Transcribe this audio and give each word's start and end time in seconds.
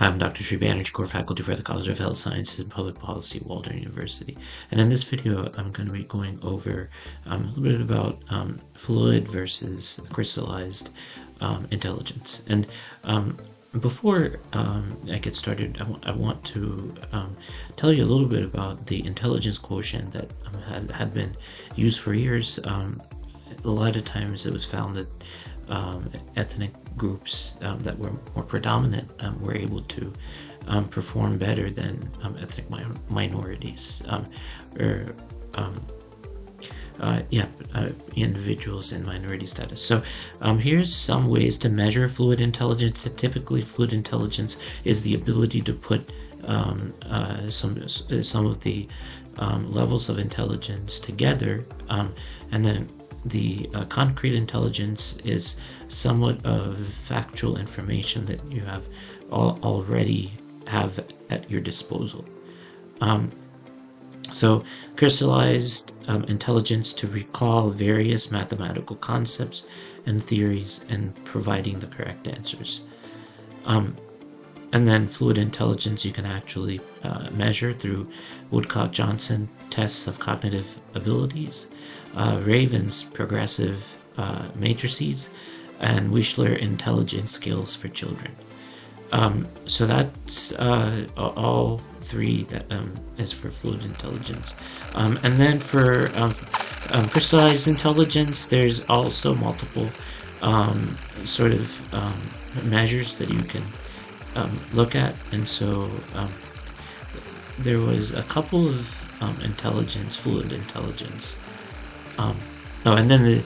I'm 0.00 0.16
Dr. 0.16 0.44
Sri 0.44 0.56
Banerjee, 0.56 0.92
core 0.92 1.06
faculty 1.06 1.42
for 1.42 1.56
the 1.56 1.62
College 1.62 1.88
of 1.88 1.98
Health 1.98 2.18
Sciences 2.18 2.60
and 2.60 2.70
Public 2.70 3.00
Policy, 3.00 3.42
Walden 3.44 3.78
University. 3.78 4.38
And 4.70 4.80
in 4.80 4.90
this 4.90 5.02
video, 5.02 5.52
I'm 5.56 5.72
going 5.72 5.88
to 5.88 5.92
be 5.92 6.04
going 6.04 6.38
over 6.40 6.88
um, 7.26 7.42
a 7.42 7.58
little 7.58 7.64
bit 7.64 7.80
about 7.80 8.22
um, 8.30 8.60
fluid 8.74 9.26
versus 9.26 9.98
crystallized 10.12 10.90
um, 11.40 11.66
intelligence. 11.72 12.44
And 12.48 12.68
um, 13.02 13.38
before 13.80 14.38
um, 14.52 14.98
I 15.10 15.18
get 15.18 15.34
started, 15.34 15.82
I, 16.04 16.12
want 16.12 16.44
to 16.44 16.94
um, 17.10 17.36
tell 17.74 17.92
you 17.92 18.04
a 18.04 18.06
little 18.06 18.28
bit 18.28 18.44
about 18.44 18.86
the 18.86 19.04
intelligence 19.04 19.58
quotient 19.58 20.12
that 20.12 20.30
has, 20.68 20.88
had 20.92 21.12
been 21.12 21.36
used 21.74 21.98
for 21.98 22.14
years. 22.14 22.60
A 23.64 23.70
lot 23.70 23.96
of 23.96 24.04
times 24.04 24.46
it 24.46 24.52
was 24.52 24.64
found 24.64 24.96
that 24.96 25.08
ethnic 26.36 26.72
groups 26.96 27.56
um, 27.62 27.78
that 27.80 27.98
were 27.98 28.12
more 28.34 28.44
predominant 28.44 29.08
um, 29.20 29.40
were 29.40 29.54
able 29.54 29.80
to 29.82 30.12
um, 30.66 30.88
perform 30.88 31.38
better 31.38 31.70
than 31.70 32.10
um, 32.22 32.36
ethnic 32.40 32.68
mi 32.70 32.84
minorities 33.08 34.02
um, 34.08 34.26
or 34.78 35.14
uh, 37.00 37.22
yeah, 37.30 37.46
uh, 37.74 37.90
individuals 38.16 38.92
in 38.92 39.06
minority 39.06 39.46
status. 39.46 39.80
So 39.80 40.02
um, 40.40 40.58
here's 40.58 40.92
some 40.94 41.28
ways 41.28 41.56
to 41.58 41.68
measure 41.68 42.08
fluid 42.08 42.40
intelligence. 42.40 43.08
Typically, 43.16 43.60
fluid 43.60 43.92
intelligence 43.92 44.58
is 44.84 45.02
the 45.02 45.14
ability 45.14 45.60
to 45.62 45.72
put 45.72 46.10
um, 46.44 46.92
uh, 47.08 47.48
some 47.50 47.88
some 47.88 48.46
of 48.46 48.60
the 48.62 48.88
um, 49.38 49.70
levels 49.70 50.08
of 50.08 50.18
intelligence 50.18 50.98
together, 50.98 51.64
and 51.88 52.64
then 52.64 52.88
the 53.24 53.68
uh, 53.74 53.84
concrete 53.86 54.34
intelligence 54.34 55.16
is 55.24 55.56
somewhat 55.88 56.44
of 56.44 56.78
factual 56.86 57.56
information 57.56 58.26
that 58.26 58.40
you 58.50 58.62
have 58.62 58.86
al 59.32 59.58
already 59.62 60.32
have 60.66 61.04
at 61.30 61.50
your 61.50 61.60
disposal. 61.60 62.24
Um, 63.00 63.32
so, 64.30 64.62
crystallized 64.96 65.92
um, 66.06 66.24
intelligence 66.24 66.92
to 66.94 67.06
recall 67.06 67.70
various 67.70 68.30
mathematical 68.30 68.96
concepts 68.96 69.62
and 70.04 70.22
theories 70.22 70.84
and 70.88 71.14
providing 71.24 71.78
the 71.78 71.86
correct 71.86 72.28
answers. 72.28 72.82
Um, 73.64 73.96
and 74.72 74.86
then 74.86 75.06
fluid 75.06 75.38
intelligence 75.38 76.04
you 76.04 76.12
can 76.12 76.26
actually 76.26 76.80
uh, 77.02 77.28
measure 77.30 77.72
through 77.72 78.08
Woodcock 78.50 78.92
Johnson 78.92 79.48
tests 79.70 80.06
of 80.06 80.18
cognitive 80.18 80.78
abilities, 80.94 81.68
uh, 82.14 82.40
Raven's 82.42 83.04
progressive 83.04 83.96
uh, 84.16 84.48
matrices, 84.54 85.30
and 85.80 86.10
Wechsler 86.10 86.58
intelligence 86.58 87.32
scale 87.32 87.64
for 87.64 87.88
children. 87.88 88.34
Um, 89.10 89.48
so 89.64 89.86
that's 89.86 90.52
uh, 90.54 91.06
all 91.16 91.80
three 92.02 92.42
that 92.44 92.70
um, 92.70 92.92
is 93.16 93.32
for 93.32 93.48
fluid 93.48 93.84
intelligence. 93.84 94.54
Um, 94.94 95.18
and 95.22 95.40
then 95.40 95.60
for 95.60 96.10
um, 96.14 96.34
um, 96.90 97.08
crystallized 97.08 97.68
intelligence, 97.68 98.46
there's 98.46 98.84
also 98.88 99.34
multiple 99.34 99.88
um, 100.42 100.98
sort 101.24 101.52
of 101.52 101.82
measures 102.64 103.14
that 103.18 103.30
you 103.30 103.42
can 103.42 103.62
look 104.72 104.94
at. 104.94 105.14
And 105.32 105.48
so 105.48 105.90
there 107.58 107.80
was 107.80 108.12
a 108.12 108.22
couple 108.24 108.68
of 108.68 109.04
intelligence, 109.42 110.16
fluid 110.16 110.52
intelligence, 110.52 111.36
um, 112.18 112.36
oh, 112.84 112.96
and 112.96 113.10
then 113.10 113.22
the 113.24 113.42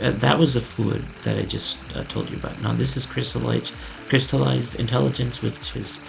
uh, 0.00 0.10
that 0.10 0.38
was 0.38 0.54
the 0.54 0.60
fluid 0.60 1.02
that 1.22 1.38
I 1.38 1.42
just 1.42 1.78
uh, 1.96 2.04
told 2.04 2.30
you 2.30 2.36
about. 2.36 2.60
Now 2.62 2.72
this 2.72 2.96
is 2.96 3.06
crystallized 3.06 3.74
crystallized 4.08 4.78
intelligence, 4.78 5.42
which 5.42 5.74
is 5.76 6.00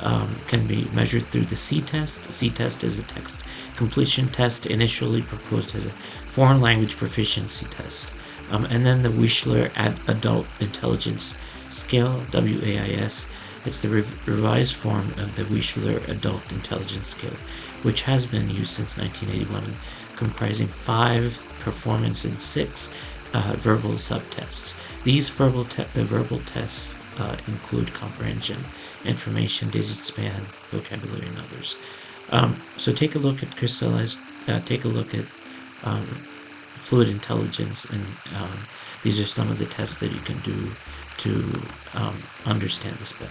um, 0.00 0.36
can 0.48 0.66
be 0.66 0.88
measured 0.92 1.26
through 1.26 1.46
the 1.46 1.56
C 1.56 1.80
test. 1.80 2.32
C 2.32 2.50
test 2.50 2.82
is 2.82 2.98
a 2.98 3.02
text 3.02 3.42
completion 3.76 4.28
test 4.28 4.66
initially 4.66 5.22
proposed 5.22 5.74
as 5.74 5.86
a 5.86 5.90
foreign 5.90 6.60
language 6.60 6.96
proficiency 6.96 7.66
test. 7.66 8.12
Um, 8.50 8.64
and 8.66 8.84
then 8.84 9.02
the 9.02 9.08
Wechsler 9.08 9.70
Adult 10.08 10.46
Intelligence 10.60 11.34
Scale, 11.70 12.20
WAIS. 12.32 13.26
It's 13.64 13.80
the 13.80 13.88
revised 13.88 14.74
form 14.74 15.12
of 15.18 15.36
the 15.36 15.44
Wechsler 15.44 16.06
Adult 16.08 16.50
Intelligence 16.50 17.08
Scale, 17.08 17.36
which 17.82 18.02
has 18.02 18.26
been 18.26 18.50
used 18.50 18.70
since 18.70 18.96
1981, 18.98 19.76
comprising 20.16 20.66
five 20.66 21.40
performance 21.60 22.24
and 22.24 22.40
six 22.40 22.92
uh, 23.32 23.54
verbal 23.56 23.92
subtests. 23.92 24.76
These 25.04 25.28
verbal, 25.28 25.64
te 25.64 25.82
uh, 25.82 26.02
verbal 26.02 26.40
tests 26.40 26.96
uh, 27.18 27.36
include 27.46 27.94
comprehension, 27.94 28.58
information, 29.04 29.70
digit 29.70 29.96
span, 29.96 30.42
vocabulary, 30.70 31.28
and 31.28 31.38
others. 31.38 31.76
Um, 32.30 32.60
so 32.76 32.92
take 32.92 33.14
a 33.14 33.18
look 33.18 33.42
at 33.42 33.56
crystallized, 33.56 34.18
uh, 34.48 34.60
take 34.60 34.84
a 34.84 34.88
look 34.88 35.14
at 35.14 35.24
um, 35.84 36.06
fluid 36.82 37.08
intelligence, 37.08 37.84
and 37.84 38.04
um, 38.36 38.66
these 39.02 39.20
are 39.20 39.26
some 39.26 39.50
of 39.50 39.58
the 39.58 39.66
tests 39.66 40.00
that 40.00 40.10
you 40.10 40.20
can 40.20 40.38
do 40.40 40.70
to 41.18 41.62
um, 41.94 42.16
understand 42.44 42.96
this 42.96 43.12
better. 43.12 43.30